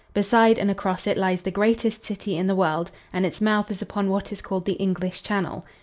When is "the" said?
1.43-1.51, 2.47-2.55, 4.65-4.73